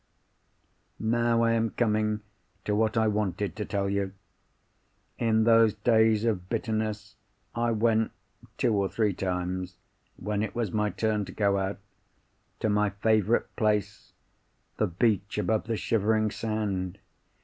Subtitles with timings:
[0.97, 2.21] "Now I am coming
[2.65, 4.13] to what I wanted to tell you.
[5.19, 7.17] In those days of bitterness,
[7.53, 8.11] I went
[8.57, 9.75] two or three times,
[10.17, 11.77] when it was my turn to go out,
[12.61, 16.97] to my favourite place—the beach above the Shivering Sand.